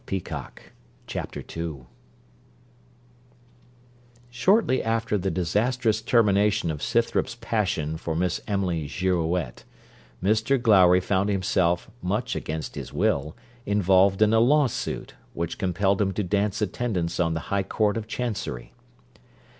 CHAPTER 1.05 1.43
II 1.55 1.85
Shortly 4.31 4.81
after 4.81 5.15
the 5.15 5.29
disastrous 5.29 6.01
termination 6.01 6.71
of 6.71 6.81
Scythrop's 6.81 7.35
passion 7.39 7.97
for 7.97 8.15
Miss 8.15 8.41
Emily 8.47 8.87
Girouette, 8.87 9.63
Mr 10.23 10.59
Glowry 10.59 11.01
found 11.01 11.29
himself, 11.29 11.87
much 12.01 12.35
against 12.35 12.73
his 12.73 12.91
will, 12.91 13.37
involved 13.67 14.23
in 14.23 14.33
a 14.33 14.39
lawsuit, 14.39 15.13
which 15.35 15.59
compelled 15.59 16.01
him 16.01 16.13
to 16.13 16.23
dance 16.23 16.63
attendance 16.63 17.19
on 17.19 17.35
the 17.35 17.39
High 17.53 17.61
Court 17.63 17.95
of 17.95 18.07
Chancery. 18.07 18.73